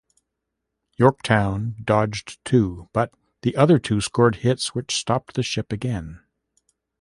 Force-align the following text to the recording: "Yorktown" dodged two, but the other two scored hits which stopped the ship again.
"Yorktown" 0.97 1.75
dodged 1.83 2.43
two, 2.43 2.89
but 2.91 3.13
the 3.43 3.55
other 3.55 3.77
two 3.77 4.01
scored 4.01 4.37
hits 4.37 4.73
which 4.73 4.95
stopped 4.95 5.35
the 5.35 5.43
ship 5.43 5.71
again. 5.71 6.21